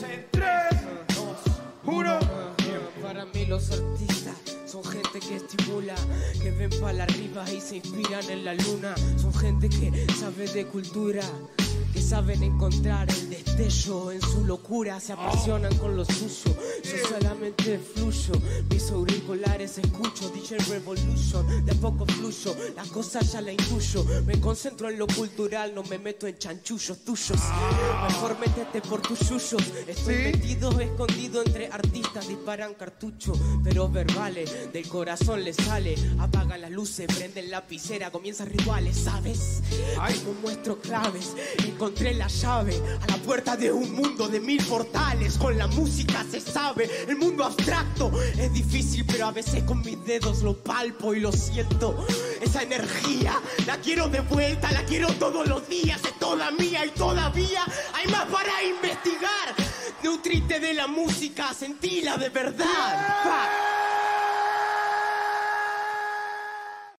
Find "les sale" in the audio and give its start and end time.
35.44-35.94